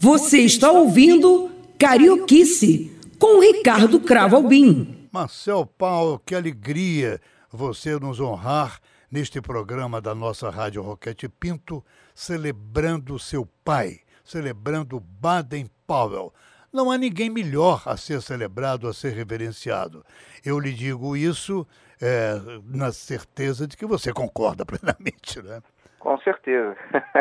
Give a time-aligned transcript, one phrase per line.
[0.00, 5.08] Você está ouvindo Carioquice com Ricardo Cravo Albim.
[5.10, 8.78] Marcel Paulo, que alegria você nos honrar
[9.10, 11.84] neste programa da nossa Rádio Roquete Pinto,
[12.14, 16.32] celebrando seu pai, celebrando Baden Powell.
[16.72, 20.06] Não há ninguém melhor a ser celebrado, a ser reverenciado.
[20.44, 21.66] Eu lhe digo isso
[22.00, 25.60] é, na certeza de que você concorda plenamente, né?
[25.98, 26.76] Com certeza,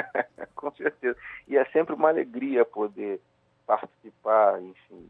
[0.55, 1.17] com certeza.
[1.47, 3.19] E é sempre uma alegria poder
[3.65, 5.09] participar, enfim,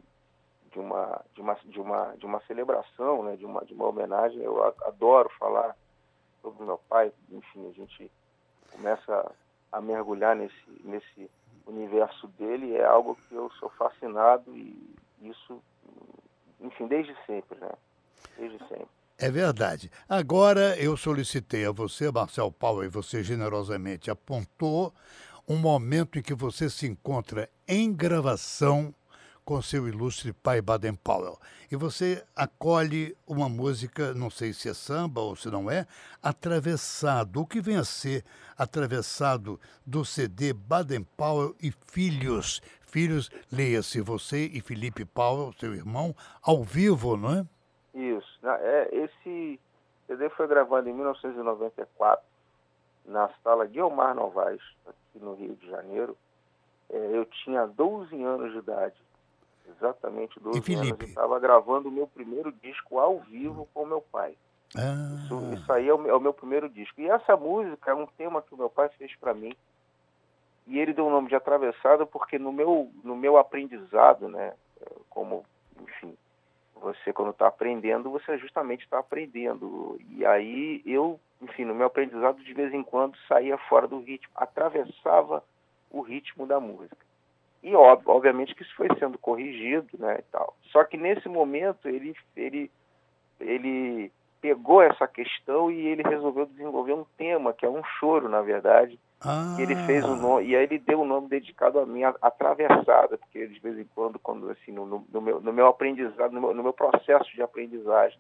[0.72, 4.42] de uma de uma de uma de uma celebração, né, de uma de uma homenagem.
[4.42, 5.76] Eu adoro falar
[6.42, 7.12] sobre meu pai.
[7.30, 8.12] Enfim, a gente
[8.72, 9.32] começa
[9.72, 11.30] a mergulhar nesse nesse
[11.66, 12.76] universo dele.
[12.76, 15.62] É algo que eu sou fascinado e isso,
[16.62, 17.72] enfim, desde sempre, né?
[18.38, 18.97] Desde sempre.
[19.20, 19.90] É verdade.
[20.08, 24.94] Agora eu solicitei a você, Marcel Paulo, e você generosamente apontou
[25.48, 28.94] um momento em que você se encontra em gravação
[29.44, 31.40] com seu ilustre pai Baden Powell.
[31.72, 35.88] E você acolhe uma música, não sei se é samba ou se não é,
[36.22, 37.42] atravessado.
[37.42, 38.24] O que vem a ser
[38.56, 42.62] atravessado do CD Baden Powell e Filhos.
[42.86, 47.46] Filhos, leia-se você e Felipe Powell, seu irmão, ao vivo, não é?
[47.98, 48.40] Isso.
[48.46, 49.60] É, esse
[50.06, 52.24] CD foi gravado em 1994
[53.04, 56.16] na sala Guilmar Novaes, aqui no Rio de Janeiro.
[56.92, 58.96] É, eu tinha 12 anos de idade,
[59.68, 64.02] exatamente 12 e anos, e estava gravando o meu primeiro disco ao vivo com meu
[64.02, 64.38] pai.
[64.76, 65.24] Ah.
[65.24, 67.02] Isso, isso, aí é o, é o, meu primeiro disco.
[67.02, 69.56] E essa música é um tema que o meu pai fez para mim.
[70.68, 74.54] E ele deu o nome de Atravessado porque no meu, no meu aprendizado, né,
[75.10, 75.46] como,
[75.82, 76.16] enfim,
[76.78, 80.00] você, quando está aprendendo, você justamente está aprendendo.
[80.10, 84.32] E aí eu, enfim, no meu aprendizado, de vez em quando saía fora do ritmo,
[84.36, 85.44] atravessava
[85.92, 87.06] o ritmo da música.
[87.64, 90.56] E obviamente que isso foi sendo corrigido, né, e tal.
[90.72, 92.72] Só que nesse momento ele ele
[93.40, 98.42] ele pegou essa questão e ele resolveu desenvolver um tema que é um choro, na
[98.42, 99.56] verdade, ah.
[99.60, 103.48] Ele fez um nome, e aí ele deu um nome dedicado a mim, atravessada, porque
[103.48, 106.64] de vez em quando, quando assim, no, no, meu, no meu aprendizado, no meu, no
[106.64, 108.20] meu processo de aprendizagem,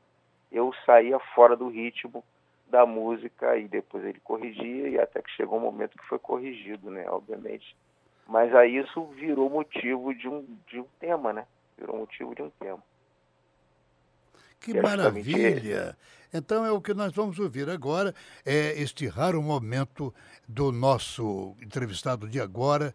[0.51, 2.23] eu saía fora do ritmo
[2.67, 6.89] da música e depois ele corrigia e até que chegou um momento que foi corrigido,
[6.89, 7.75] né, obviamente.
[8.27, 11.45] Mas aí isso virou motivo de um, de um tema, né?
[11.77, 12.83] Virou motivo de um tema.
[14.59, 15.97] Que, que maravilha!
[16.33, 18.13] Então é o que nós vamos ouvir agora,
[18.45, 20.13] é este raro momento
[20.47, 22.93] do nosso entrevistado de agora,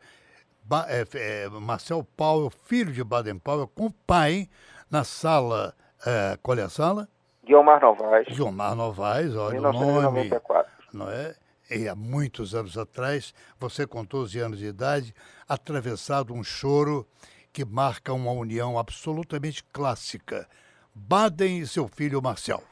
[0.63, 4.49] ba é, é, Marcel Paulo, filho de Baden Powell, com o pai
[4.91, 5.75] na sala,
[6.07, 7.09] é, qual é a sala?
[7.45, 8.29] Guilmar Novaes.
[8.29, 10.73] Guilmar Novaes, olha 1994.
[10.93, 11.07] o nome.
[11.07, 11.35] Não é?
[11.71, 15.15] E há muitos anos atrás, você com 12 anos de idade,
[15.49, 17.09] atravessado um choro
[17.53, 20.47] que marca uma união absolutamente clássica
[20.95, 22.63] Baden e seu filho Marcel.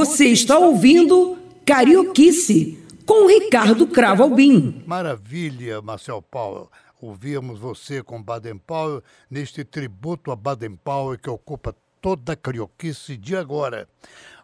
[0.00, 1.36] Você está ouvindo
[1.66, 4.82] Carioquice com Ricardo Cravo Albim.
[4.86, 6.72] Maravilha, Marcel Paulo.
[6.98, 13.14] Ouvimos você com Baden Powell neste tributo a Baden Powell que ocupa toda a carioquice
[13.14, 13.86] de agora.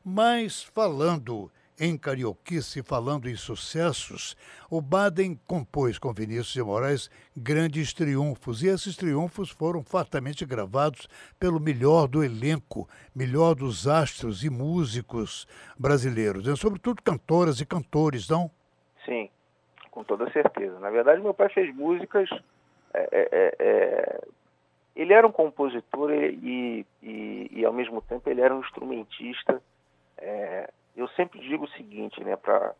[0.04, 4.36] Mas falando em carioquice, falando em sucessos,
[4.70, 11.08] o Baden compôs com Vinícius de Moraes grandes triunfos, e esses triunfos foram fartamente gravados
[11.38, 15.46] pelo melhor do elenco, melhor dos astros e músicos
[15.78, 18.50] brasileiros, e sobretudo cantoras e cantores, não?
[19.04, 19.28] Sim,
[19.90, 20.78] com toda certeza.
[20.80, 22.28] Na verdade, meu pai fez músicas.
[22.94, 24.20] É, é, é, é
[24.96, 29.62] ele era um compositor e, e, e, ao mesmo tempo, ele era um instrumentista.
[30.96, 32.74] É, eu sempre digo o seguinte, né, pra,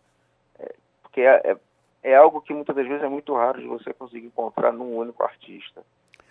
[0.59, 1.57] é, porque é,
[2.03, 5.23] é, algo que muitas das vezes é muito raro de você conseguir encontrar num único
[5.23, 5.83] artista.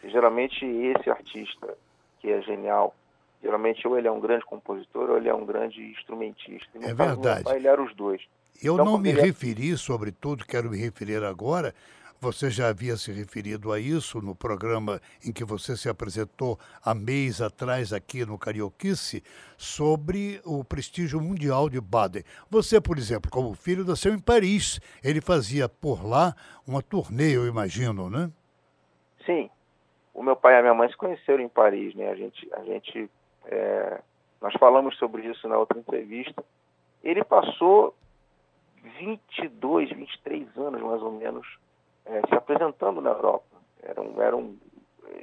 [0.04, 1.78] E, geralmente, esse artista
[2.20, 2.96] que é genial,
[3.42, 6.70] geralmente ou ele é um grande compositor ou ele é um grande instrumentista.
[6.82, 7.44] é verdade.
[7.44, 8.22] Pai, ele era os dois.
[8.64, 9.22] Eu então, não me ele...
[9.22, 11.74] referi, sobretudo, quero me referir agora.
[12.22, 16.96] Você já havia se referido a isso no programa em que você se apresentou há
[16.96, 19.22] mês atrás aqui no Carioquice,
[19.58, 22.24] sobre o prestígio mundial de Baden.
[22.50, 24.80] Você, por exemplo, como filho, nasceu em Paris.
[25.04, 26.34] Ele fazia por lá
[26.68, 28.32] uma turnê, eu imagino, né?
[29.26, 29.50] Sim.
[30.14, 32.10] O meu pai e a minha mãe se conheceram em Paris, né?
[32.10, 33.10] A gente, a gente,
[33.46, 34.00] é...
[34.42, 36.44] nós falamos sobre isso na outra entrevista.
[37.04, 37.94] Ele passou
[39.00, 41.46] 22, 23 anos mais ou menos
[42.06, 43.46] é, se apresentando na Europa.
[43.82, 44.58] Era um, era um,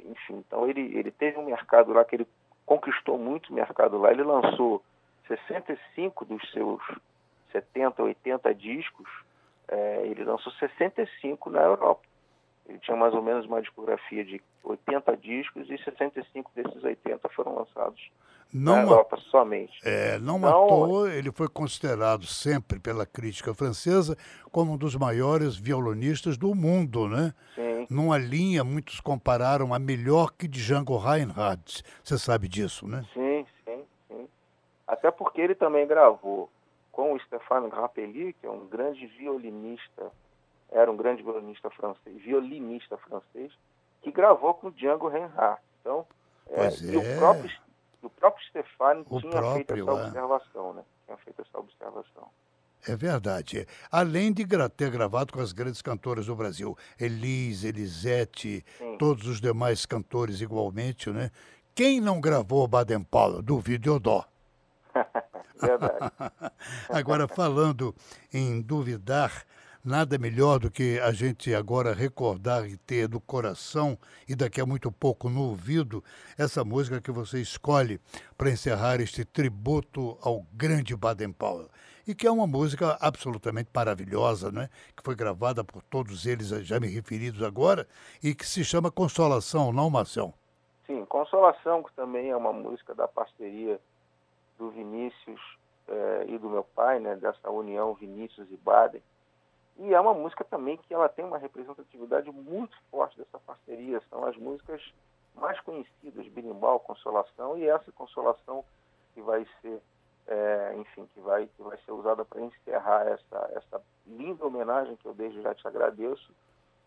[0.05, 2.27] enfim, então ele, ele teve um mercado lá que ele
[2.65, 4.11] conquistou muito mercado lá.
[4.11, 4.83] Ele lançou
[5.27, 6.81] 65 dos seus
[7.51, 9.07] 70, 80 discos,
[9.67, 12.01] é, ele lançou 65 na Europa.
[12.67, 17.55] Ele tinha mais ou menos uma discografia de 80 discos e 65 desses 80 foram
[17.55, 18.09] lançados
[18.53, 19.73] não na Europa somente.
[19.83, 24.15] É, não então, matou, ele foi considerado sempre pela crítica francesa
[24.51, 27.33] como um dos maiores violonistas do mundo, né?
[27.55, 27.87] Sim.
[27.89, 31.83] Numa linha, muitos compararam a melhor que Django Reinhardt.
[32.03, 33.03] Você sabe disso, né?
[33.13, 34.27] Sim, sim, sim.
[34.87, 36.49] Até porque ele também gravou
[36.91, 40.11] com o Stéphane Grappelli, que é um grande violinista,
[40.71, 43.51] era um grande violinista francês, violinista francês,
[44.03, 45.61] que gravou com Django Reinhardt.
[45.81, 46.05] Então,
[46.51, 47.17] é, e o é.
[47.17, 47.49] próprio
[48.03, 50.05] o próprio Stefani o tinha próprio, feito essa é.
[50.05, 50.83] observação, né?
[51.05, 52.29] Tinha feito essa observação.
[52.87, 53.65] É verdade.
[53.89, 54.45] Além de
[54.75, 58.97] ter gravado com as grandes cantoras do Brasil, Elis, Elisete, Sim.
[58.97, 61.31] todos os demais cantores igualmente, né?
[61.73, 63.41] Quem não gravou Baden Powell?
[63.41, 64.25] Duvido dó.
[65.59, 66.11] verdade.
[66.89, 67.95] Agora, falando
[68.33, 69.45] em duvidar,
[69.85, 74.65] Nada melhor do que a gente agora recordar e ter no coração e daqui a
[74.65, 76.01] muito pouco no ouvido
[76.39, 77.99] essa música que você escolhe
[78.37, 81.67] para encerrar este tributo ao grande Baden Powell.
[82.07, 84.69] E que é uma música absolutamente maravilhosa, né?
[84.95, 87.85] que foi gravada por todos eles já me referidos agora
[88.23, 90.33] e que se chama Consolação, não, Marcel?
[90.87, 93.77] Sim, Consolação, que também é uma música da parceria
[94.57, 95.41] do Vinícius
[95.89, 97.17] eh, e do meu pai, né?
[97.17, 99.01] dessa união Vinícius e Baden
[99.77, 104.01] e é uma música também que ela tem uma representatividade muito forte dessa parceria.
[104.09, 104.81] São as músicas
[105.35, 108.63] mais conhecidas, Berimbau, Consolação, e essa Consolação
[109.13, 109.81] que vai ser,
[110.27, 115.07] é, enfim, que vai, que vai ser usada para encerrar essa, essa linda homenagem que
[115.07, 116.31] eu desde já te agradeço.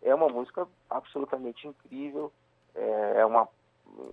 [0.02, 2.32] É uma música absolutamente incrível,
[2.74, 3.48] é, é uma,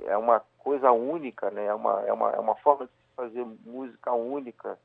[0.05, 1.65] é uma coisa única, né?
[1.65, 4.79] é, uma, é, uma, é uma forma de fazer música única.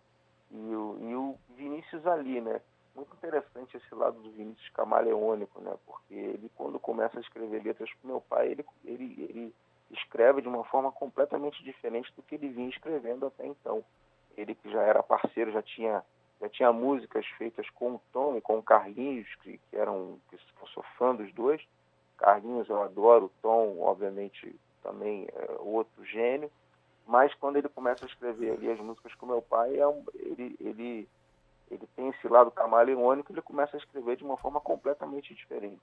[0.50, 2.60] E o, e o Vinícius ali, né?
[2.98, 5.74] Muito interessante esse lado do Vinícius camaleônico, né?
[5.86, 9.54] Porque ele, quando começa a escrever letras para meu pai, ele, ele, ele
[9.90, 13.84] escreve de uma forma completamente diferente do que ele vinha escrevendo até então.
[14.36, 16.04] Ele que já era parceiro, já tinha
[16.40, 20.36] já tinha músicas feitas com o Tom e com o Carlinhos, que, que eram que
[20.36, 21.60] eu sou fã dos dois.
[22.16, 26.50] Carlinhos eu adoro, o Tom, obviamente, também é outro gênio.
[27.06, 31.08] Mas quando ele começa a escrever ali as músicas com meu pai, é ele, ele
[31.70, 35.78] ele tem esse lado camaleônico, ele começa a escrever de uma forma completamente diferente.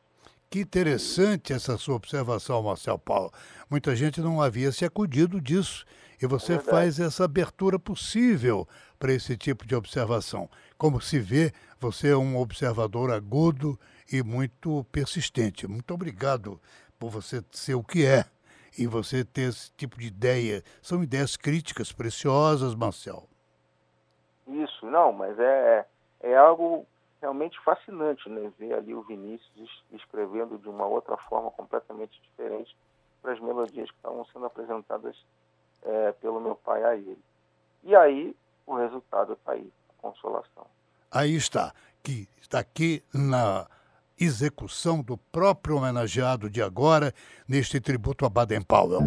[0.50, 3.32] Que interessante essa sua observação, Marcel Paulo.
[3.70, 5.86] Muita gente não havia se acudido disso.
[6.22, 10.50] E você é faz essa abertura possível para esse tipo de observação.
[10.78, 13.78] Como se vê, você é um observador agudo
[14.12, 15.68] e muito persistente.
[15.68, 16.60] Muito obrigado
[16.98, 18.26] por você ser o que é
[18.78, 20.64] e você ter esse tipo de ideia.
[20.82, 23.28] São ideias críticas preciosas, Marcel.
[24.48, 25.86] Isso, não, mas é,
[26.22, 26.86] é algo
[27.22, 28.52] realmente fascinante, né?
[28.60, 32.76] Ver ali o Vinícius escrevendo de uma outra forma completamente diferente
[33.22, 35.16] para as melodias que estavam sendo apresentadas
[35.84, 37.18] é, pelo meu pai a ele.
[37.84, 38.36] E aí
[38.66, 40.66] o resultado está aí, a consolação.
[41.12, 41.74] Aí está,
[42.04, 43.68] que está aqui na
[44.20, 47.14] execução do próprio homenageado de agora,
[47.48, 49.02] neste tributo a Baden-Powell.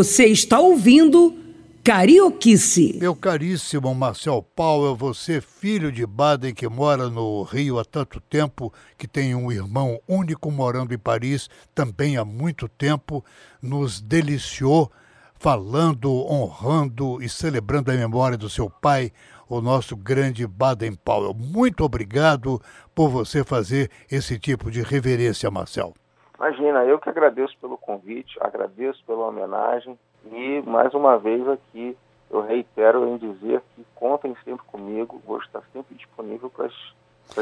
[0.00, 1.36] Você está ouvindo
[1.84, 2.96] Carioquice.
[2.98, 8.72] Meu caríssimo Marcel Paulo, você, filho de Baden, que mora no Rio há tanto tempo,
[8.96, 13.22] que tem um irmão único morando em Paris também há muito tempo,
[13.60, 14.90] nos deliciou
[15.38, 19.12] falando, honrando e celebrando a memória do seu pai,
[19.46, 21.34] o nosso grande Baden Powell.
[21.34, 22.58] Muito obrigado
[22.94, 25.92] por você fazer esse tipo de reverência, Marcel.
[26.40, 29.98] Imagina, eu que agradeço pelo convite, agradeço pela homenagem
[30.32, 31.94] e, mais uma vez aqui,
[32.30, 36.64] eu reitero em dizer que contem sempre comigo, vou estar sempre disponível para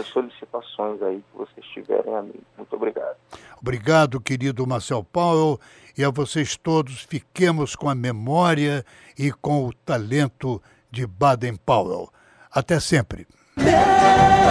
[0.01, 2.41] as solicitações aí que vocês tiverem a mim.
[2.57, 3.15] Muito obrigado.
[3.63, 5.61] Obrigado, querido Marcel Paulo,
[5.97, 8.85] e a vocês todos, fiquemos com a memória
[9.17, 12.09] e com o talento de Baden Powell.
[12.51, 13.29] Até sempre.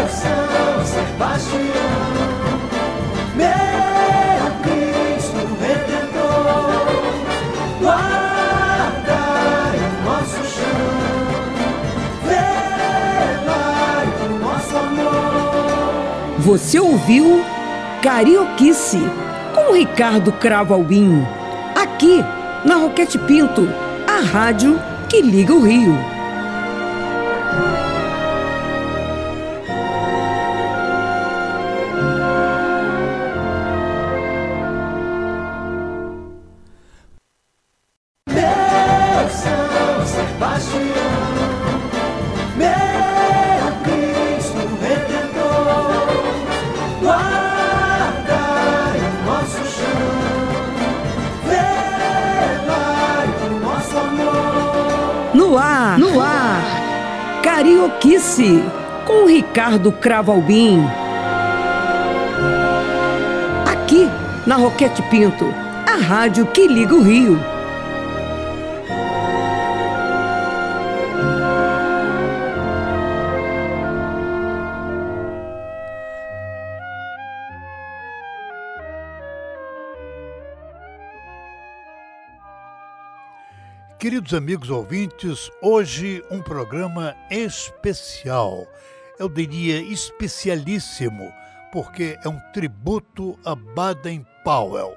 [0.07, 2.36] São Sebastião,
[16.47, 17.43] Você ouviu
[18.01, 19.01] Carioquice
[19.53, 21.21] com Ricardo Cravo Albim,
[21.75, 22.23] aqui
[22.63, 23.67] na Roquete Pinto,
[24.07, 24.79] a rádio
[25.09, 26.16] que liga o Rio.
[59.77, 60.79] Ricardo Cravalbim.
[63.71, 64.07] Aqui,
[64.47, 65.45] na Roquete Pinto,
[65.85, 67.37] a rádio que liga o Rio.
[83.99, 88.65] Queridos amigos ouvintes, hoje um programa especial,
[89.19, 91.31] eu diria especialíssimo,
[91.71, 94.95] porque é um tributo a Baden Powell.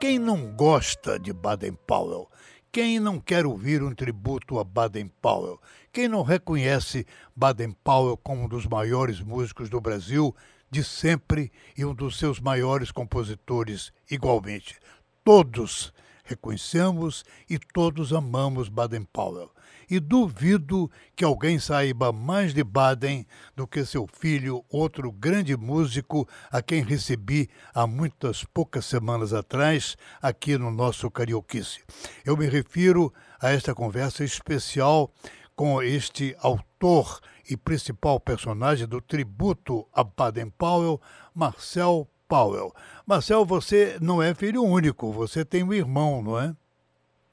[0.00, 2.30] Quem não gosta de Baden Powell?
[2.70, 5.60] Quem não quer ouvir um tributo a Baden Powell?
[5.92, 10.34] Quem não reconhece Baden Powell como um dos maiores músicos do Brasil
[10.70, 14.78] de sempre e um dos seus maiores compositores igualmente?
[15.24, 15.92] Todos
[16.28, 19.50] reconhecemos e todos amamos Baden-Powell.
[19.90, 26.28] E duvido que alguém saiba mais de Baden do que seu filho, outro grande músico
[26.50, 31.80] a quem recebi há muitas poucas semanas atrás aqui no nosso Carioquice.
[32.24, 35.10] Eu me refiro a esta conversa especial
[35.56, 41.00] com este autor e principal personagem do tributo a Baden-Powell,
[41.34, 42.72] Marcel Powell.
[43.06, 46.54] Marcel, você não é filho único, você tem um irmão, não é?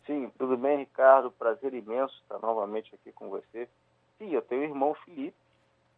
[0.06, 1.32] Sim, tudo bem, Ricardo?
[1.32, 3.68] Prazer imenso estar novamente aqui com você.
[4.18, 5.36] Sim, eu tenho um irmão Felipe,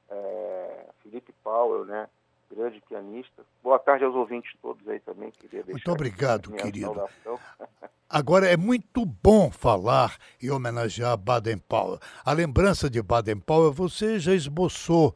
[0.10, 2.08] é, Felipe Powell, né?
[2.50, 3.44] Grande pianista.
[3.62, 5.32] Boa tarde aos ouvintes todos aí também.
[5.32, 7.08] Queria muito obrigado, querido.
[8.10, 12.00] Agora, é muito bom falar e homenagear Baden Powell.
[12.24, 15.14] A lembrança de Baden Powell você já esboçou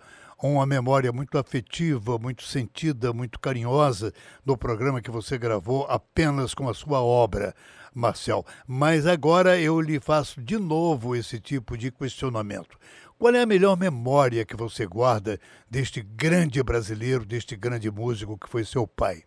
[0.50, 4.12] uma memória muito afetiva, muito sentida, muito carinhosa
[4.44, 7.54] do programa que você gravou apenas com a sua obra,
[7.94, 8.44] Marcel.
[8.68, 12.78] Mas agora eu lhe faço de novo esse tipo de questionamento.
[13.20, 18.50] Qual é a melhor memória que você guarda deste grande brasileiro, deste grande músico que
[18.50, 19.24] foi seu pai?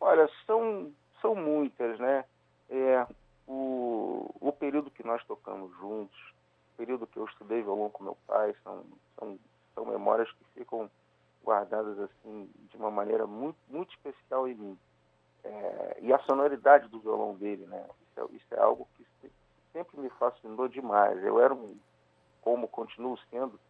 [0.00, 0.90] Olha, são,
[1.22, 2.24] são muitas, né?
[2.68, 3.06] É,
[3.46, 6.18] o, o período que nós tocamos juntos,
[6.74, 8.84] o período que eu estudei violão com meu pai, são,
[9.16, 9.38] são
[9.74, 10.90] são memórias que ficam
[11.44, 14.78] guardadas assim de uma maneira muito, muito especial em mim.
[15.44, 17.84] É, e a sonoridade do violão dele, né?
[18.08, 19.30] Isso é, isso é, algo que
[19.72, 21.22] sempre me fascinou demais.
[21.22, 21.76] Eu era um,
[22.40, 23.60] como continuo sendo,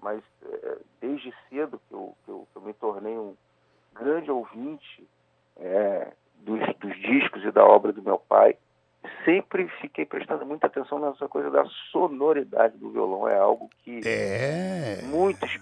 [0.00, 3.34] mas é, desde cedo que eu, que eu, que, eu, me tornei um
[3.94, 5.08] grande ouvinte
[5.56, 8.58] é, dos, dos discos e da obra do meu pai
[9.24, 13.28] sempre fiquei prestando muita atenção nessa coisa da sonoridade do violão.
[13.28, 15.00] É algo que é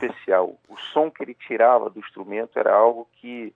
[0.07, 0.57] especial.
[0.69, 3.53] O som que ele tirava do instrumento era algo que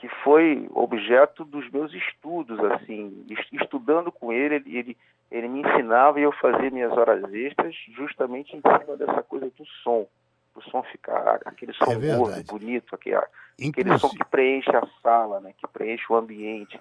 [0.00, 4.96] que foi objeto dos meus estudos, assim, estudando com ele, ele,
[5.30, 9.66] ele, me ensinava e eu fazia minhas horas extras justamente em cima dessa coisa do
[9.84, 10.06] som,
[10.54, 15.38] do som ficar aquele som é gordo, bonito, aquele, aquele som que preenche a sala,
[15.40, 16.80] né, que preenche o ambiente,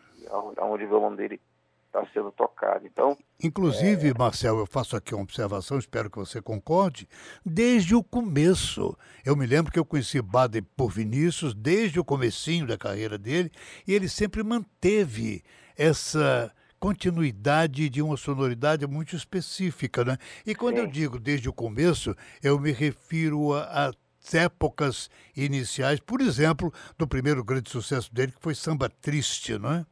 [0.58, 1.42] onde o violão dele
[1.90, 2.86] está sendo tocado.
[2.86, 4.14] Então, Inclusive, é...
[4.14, 7.08] Marcel, eu faço aqui uma observação, espero que você concorde,
[7.46, 8.96] desde o começo.
[9.26, 13.52] Eu me lembro que eu conheci Baden por Vinícius desde o comecinho da carreira dele,
[13.88, 15.44] e ele sempre manteve
[15.78, 20.18] essa continuidade de uma sonoridade muito específica, né?
[20.46, 20.82] E quando Sim.
[20.82, 23.92] eu digo desde o começo, eu me refiro a, a
[24.34, 29.86] épocas iniciais, por exemplo, do primeiro grande sucesso dele, que foi Samba Triste, não é?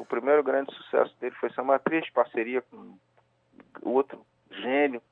[0.00, 2.94] O primeiro grande sucesso dele foi Samba Triste, parceria com
[3.82, 5.02] outro gênio,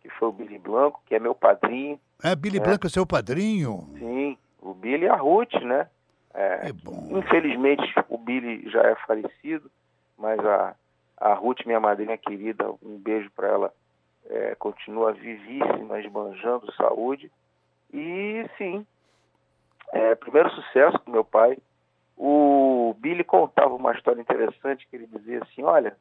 [0.00, 2.00] que foi o Billy Blanco, que é meu padrinho.
[2.22, 2.64] É, Billy né?
[2.64, 3.88] Blanco é seu padrinho?
[3.98, 5.88] Sim, o Billy e a Ruth, né?
[6.32, 7.18] É, é bom.
[7.18, 9.70] Infelizmente, o Billy já é falecido,
[10.16, 10.74] mas a,
[11.16, 13.74] a Ruth, minha madrinha querida, um beijo para ela,
[14.28, 17.30] é, continua vivíssima, esbanjando saúde.
[17.92, 18.86] E sim,
[19.92, 21.58] é, primeiro sucesso com meu pai.
[22.16, 25.96] O Billy contava uma história interessante que ele dizia assim, olha,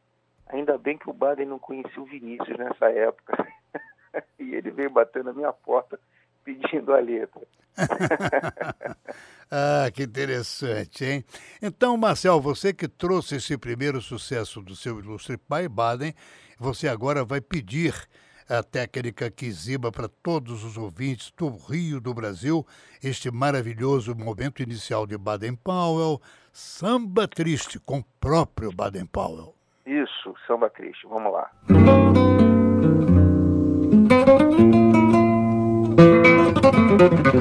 [0.47, 3.47] ainda bem que o Baden não conhecia o Vinícius nessa época.
[4.39, 5.99] e ele veio batendo na minha porta
[6.43, 7.41] pedindo a letra.
[9.51, 11.25] ah, que interessante, hein?
[11.62, 16.13] Então, Marcel, você que trouxe esse primeiro sucesso do seu ilustre pai, Baden,
[16.58, 17.93] você agora vai pedir
[18.49, 22.65] a técnica que exiba para todos os ouvintes do Rio do Brasil
[23.03, 29.55] este maravilhoso momento inicial de Baden Powell, samba triste com o próprio Baden Powell.
[29.86, 31.08] Isso, samba triste.
[31.08, 31.51] Vamos lá.
[36.97, 37.35] Música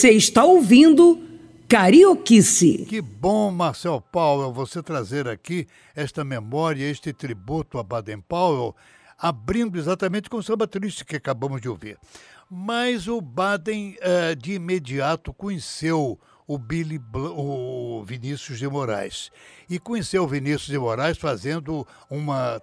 [0.00, 1.20] Você está ouvindo
[1.68, 2.86] Carioquice.
[2.88, 8.74] Que bom, Marcel Powell, você trazer aqui esta memória, este tributo a Baden Powell,
[9.18, 11.98] abrindo exatamente com o samba triste que acabamos de ouvir.
[12.50, 19.30] Mas o Baden, uh, de imediato, conheceu o, Billy Bl o Vinícius de Moraes.
[19.68, 22.58] E conheceu o Vinícius de Moraes fazendo uma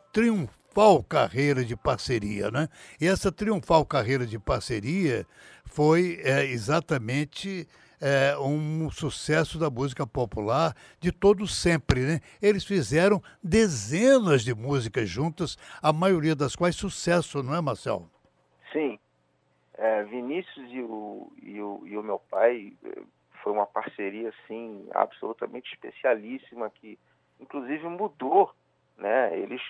[0.78, 2.68] triunfal carreira de parceria, né?
[3.02, 5.26] E essa triunfal carreira de parceria
[5.66, 7.68] foi é, exatamente
[8.00, 12.20] é, um sucesso da música popular de todo sempre, né?
[12.40, 18.08] Eles fizeram dezenas de músicas juntas, a maioria das quais sucesso, não é, Marcel?
[18.72, 19.00] Sim.
[19.80, 22.72] É, Vinícius e o, e o, e o meu pai
[23.42, 27.00] foi uma parceria assim absolutamente especialíssima que
[27.40, 28.54] inclusive mudou,
[28.96, 29.40] né?
[29.40, 29.62] Eles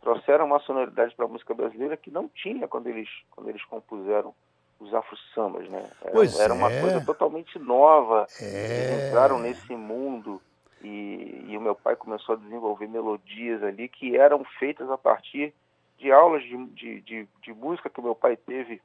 [0.00, 4.34] trouxeram uma sonoridade para a música brasileira que não tinha quando eles quando eles compuseram
[4.78, 5.90] os afro-sambas, né?
[6.02, 6.80] Era, era uma é.
[6.80, 8.26] coisa totalmente nova.
[8.40, 8.44] É.
[8.44, 10.40] Eles entraram nesse mundo
[10.82, 15.54] e, e o meu pai começou a desenvolver melodias ali que eram feitas a partir
[15.98, 18.82] de aulas de, de, de, de música que o meu pai teve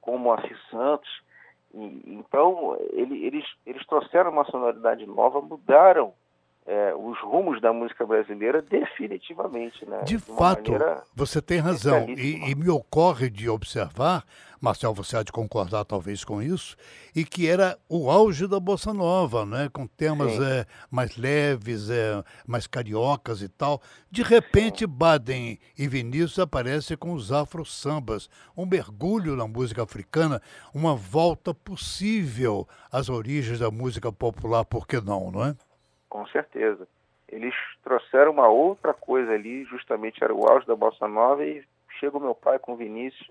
[0.00, 1.10] com o Moacir Santos
[1.74, 6.12] e, então, ele, eles, eles trouxeram uma sonoridade nova, mudaram
[6.64, 9.84] é, os rumos da música brasileira definitivamente.
[9.84, 9.98] Né?
[10.04, 10.72] De, de fato,
[11.14, 12.08] você tem razão.
[12.08, 14.24] E, e, me ocorre de observar,
[14.60, 16.76] Marcel, você há de concordar talvez com isso,
[17.16, 19.68] e que era o auge da bossa nova, né?
[19.72, 23.82] com temas é, mais leves, é, mais cariocas e tal.
[24.08, 24.86] De repente, Sim.
[24.86, 30.40] Baden e Vinícius aparecem com os afro-sambas, um mergulho na música africana,
[30.72, 35.56] uma volta possível às origens da música popular, por que não, não é?
[36.12, 36.86] Com certeza.
[37.26, 41.64] Eles trouxeram uma outra coisa ali, justamente era o auge da bossa nova e
[41.98, 43.30] chega o meu pai com o Vinícius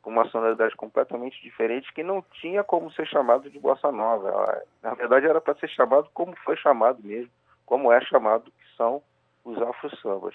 [0.00, 4.62] com uma sonoridade completamente diferente que não tinha como ser chamado de bossa nova.
[4.82, 7.30] Na verdade era para ser chamado como foi chamado mesmo,
[7.66, 9.02] como é chamado, que são
[9.44, 10.34] os afro-sambas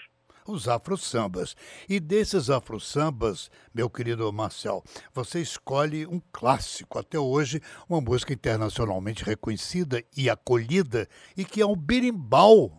[0.52, 1.56] os afro-sambas.
[1.88, 4.84] E desses afro-sambas, meu querido Marcel,
[5.14, 11.66] você escolhe um clássico, até hoje, uma música internacionalmente reconhecida e acolhida, e que é
[11.66, 12.72] o berimbau.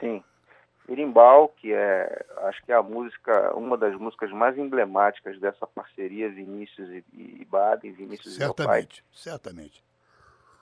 [0.00, 0.22] Sim.
[0.86, 6.28] Berimbau, que é, acho que é a música, uma das músicas mais emblemáticas dessa parceria
[6.28, 9.84] Vinícius e, e Baden, Vinícius certamente, e Certamente,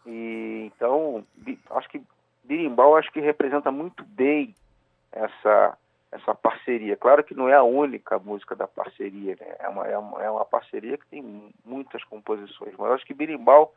[0.06, 1.24] E então,
[1.70, 2.00] acho que
[2.44, 4.54] berimbau acho que representa muito bem
[5.10, 5.76] essa
[6.12, 6.96] essa parceria.
[6.96, 9.56] Claro que não é a única música da parceria, né?
[9.58, 13.74] é, uma, é, uma, é uma parceria que tem muitas composições, mas acho que Birimbau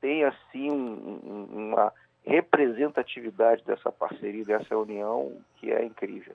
[0.00, 1.92] tem assim um, uma
[2.24, 6.34] representatividade dessa parceria, dessa união que é incrível.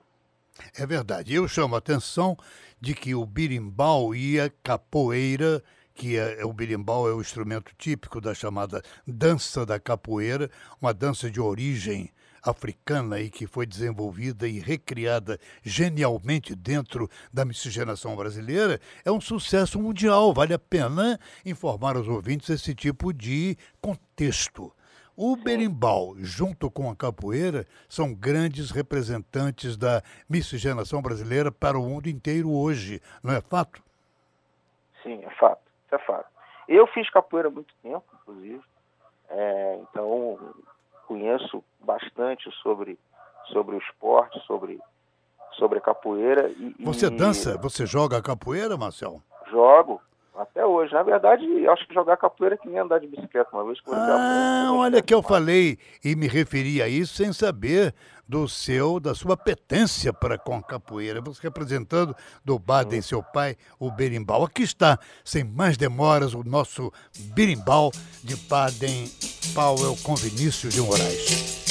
[0.76, 1.34] É verdade.
[1.34, 2.36] Eu chamo a atenção
[2.80, 5.62] de que o birimbau e a capoeira,
[5.94, 10.50] que é, o birimbau é o instrumento típico da chamada dança da capoeira,
[10.82, 12.10] uma dança de origem
[12.50, 19.80] africana e que foi desenvolvida e recriada genialmente dentro da miscigenação brasileira, é um sucesso
[19.80, 20.32] mundial.
[20.32, 24.72] Vale a pena informar aos ouvintes esse tipo de contexto.
[25.20, 32.08] O berimbau, junto com a capoeira, são grandes representantes da miscigenação brasileira para o mundo
[32.08, 33.82] inteiro hoje, não é fato?
[35.02, 36.28] Sim, é fato, é fato.
[36.68, 38.62] Eu fiz capoeira há muito tempo, inclusive,
[39.30, 40.38] é, então
[41.08, 42.98] conheço bastante sobre,
[43.50, 44.78] sobre o esporte, sobre,
[45.54, 46.50] sobre a capoeira.
[46.50, 47.10] E, você e...
[47.10, 47.56] dança?
[47.56, 49.22] Você joga capoeira, Marcel?
[49.50, 50.00] Jogo,
[50.38, 50.92] até hoje.
[50.92, 53.90] Na verdade, acho que jogar capoeira é que nem andar de bicicleta uma vez que
[53.92, 57.94] Ah, olha que eu falei e me referi a isso sem saber
[58.28, 61.20] do seu, da sua petência para com a capoeira.
[61.20, 64.44] Você representando do Baden, seu pai, o berimbau.
[64.44, 66.92] Aqui está, sem mais demoras, o nosso
[67.34, 67.90] berimbau
[68.22, 69.10] de Baden
[69.54, 71.67] Powell com Vinícius de Moraes.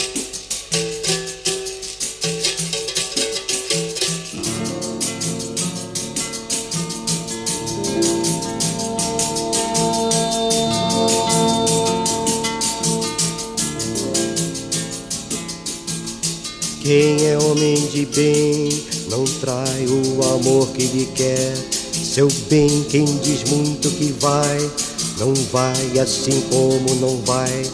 [16.88, 18.70] Quem é homem de bem
[19.10, 21.54] não trai o amor que lhe quer.
[21.92, 24.72] Seu bem, quem diz muito que vai,
[25.18, 27.70] não vai assim como não vai.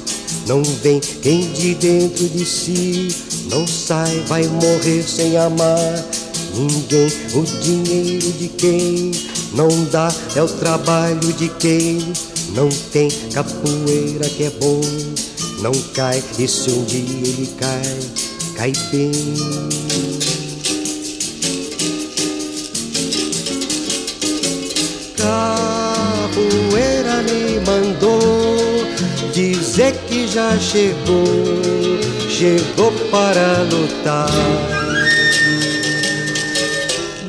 [0.48, 3.10] Não vem quem de dentro de si
[3.52, 6.06] não sai, vai morrer sem amar
[6.56, 7.08] ninguém.
[7.36, 9.12] O dinheiro de quem
[9.54, 12.00] não dá é o trabalho de quem
[12.56, 14.82] não tem capoeira que é bom.
[15.60, 19.12] Não cai, e se um dia ele cai, cai bem.
[25.18, 28.54] Capoeira me mandou
[29.34, 31.26] dizer que já chegou,
[32.30, 34.30] chegou para lutar.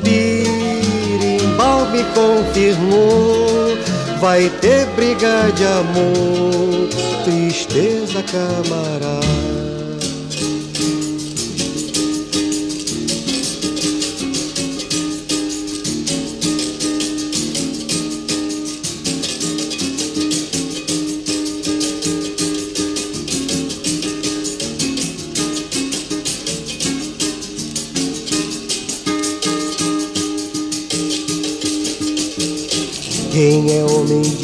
[0.03, 3.75] Birimbau me confirmou,
[4.19, 6.89] vai ter briga de amor,
[7.23, 9.74] tristeza camarada.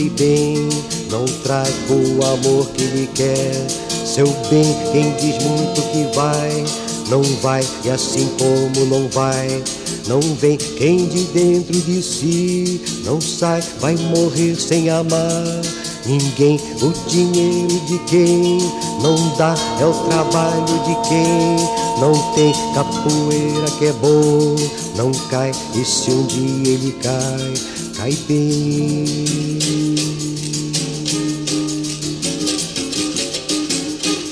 [0.09, 0.69] Bem
[1.09, 3.67] não traz o amor que lhe quer.
[4.05, 6.63] Seu bem, quem diz muito que vai,
[7.09, 9.63] não vai, e assim como não vai,
[10.07, 10.57] não vem.
[10.57, 15.61] Quem de dentro de si não sai, vai morrer sem amar.
[16.05, 18.57] Ninguém, o dinheiro de quem
[19.01, 21.55] não dá é o trabalho de quem
[21.99, 24.55] não tem capoeira que é bom,
[24.95, 27.53] não cai, e se um dia ele cai,
[27.95, 29.05] cai bem.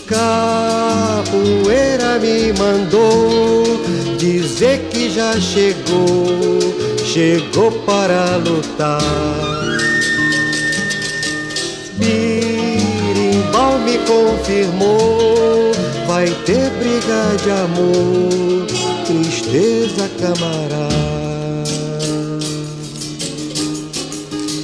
[0.07, 1.70] Capoeira
[2.20, 3.63] me mandou
[4.17, 6.59] dizer que já chegou,
[7.05, 9.59] chegou para lutar.
[12.00, 15.72] Birimbau me confirmou,
[16.08, 18.66] vai ter briga de amor,
[19.06, 20.89] tristeza camarada.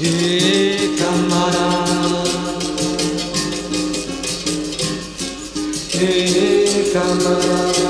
[0.02, 2.24] E camarada,
[5.94, 7.85] e camarada,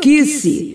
[0.00, 0.20] e.
[0.20, 0.69] Carioquice